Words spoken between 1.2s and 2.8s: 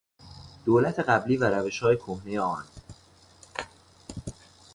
و روشهای کهنهی آن